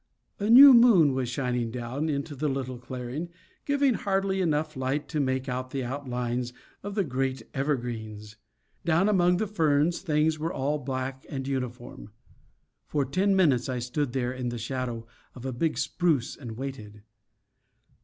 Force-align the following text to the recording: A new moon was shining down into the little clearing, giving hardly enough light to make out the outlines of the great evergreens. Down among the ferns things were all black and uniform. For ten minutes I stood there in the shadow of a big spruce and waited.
A 0.39 0.49
new 0.49 0.73
moon 0.73 1.13
was 1.13 1.29
shining 1.29 1.69
down 1.69 2.09
into 2.09 2.35
the 2.35 2.47
little 2.47 2.79
clearing, 2.79 3.29
giving 3.65 3.93
hardly 3.93 4.41
enough 4.41 4.75
light 4.75 5.07
to 5.09 5.19
make 5.19 5.47
out 5.47 5.69
the 5.69 5.83
outlines 5.83 6.53
of 6.81 6.95
the 6.95 7.03
great 7.03 7.43
evergreens. 7.53 8.35
Down 8.83 9.07
among 9.07 9.37
the 9.37 9.45
ferns 9.45 10.01
things 10.01 10.39
were 10.39 10.51
all 10.51 10.79
black 10.79 11.23
and 11.29 11.47
uniform. 11.47 12.09
For 12.87 13.05
ten 13.05 13.35
minutes 13.35 13.69
I 13.69 13.77
stood 13.77 14.13
there 14.13 14.33
in 14.33 14.49
the 14.49 14.57
shadow 14.57 15.05
of 15.35 15.45
a 15.45 15.53
big 15.53 15.77
spruce 15.77 16.35
and 16.35 16.57
waited. 16.57 17.03